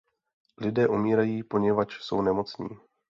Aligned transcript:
Lidé 0.61 0.87
umírají, 0.87 1.43
poněvadž 1.43 1.93
jsou 2.01 2.21
nemocní. 2.21 2.69